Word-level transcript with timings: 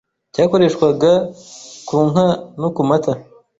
cyakoreshwaga 0.33 1.11
ku 1.87 1.95
nka 2.09 2.27
no 2.59 2.69
ku 2.75 2.81
mata 2.89 3.13